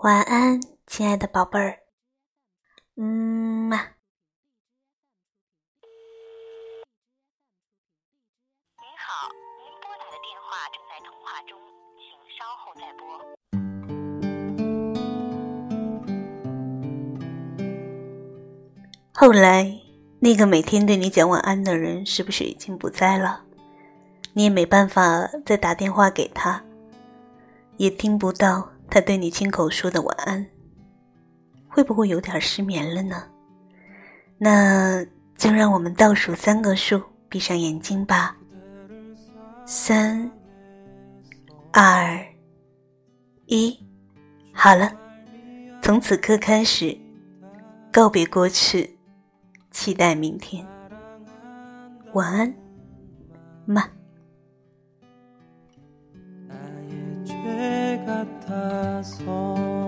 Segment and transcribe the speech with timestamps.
[0.00, 1.80] 晚安，亲爱的宝贝儿。
[2.94, 3.02] 嗯
[3.68, 3.76] 嘛。
[8.76, 11.58] 您好，您拨打的电话正在通话中，
[11.98, 13.02] 请稍后再拨。
[19.12, 19.80] 后来，
[20.20, 23.44] 那个每天对你讲晚安的人，是不是已经不在了？
[24.32, 26.64] 你也没办法再打电话给他，
[27.78, 28.70] 也听不到。
[28.98, 30.44] 他对你亲口说的晚安，
[31.68, 33.22] 会不会有点失眠了呢？
[34.36, 35.04] 那
[35.36, 38.36] 就让我们倒数三个数，闭上眼睛吧。
[39.64, 40.28] 三、
[41.70, 42.26] 二、
[43.46, 43.78] 一，
[44.52, 44.92] 好了，
[45.80, 46.98] 从此刻开始，
[47.92, 48.98] 告别过去，
[49.70, 50.66] 期待明天。
[52.14, 52.52] 晚安，
[53.64, 53.88] 妈。
[58.08, 59.37] 같아서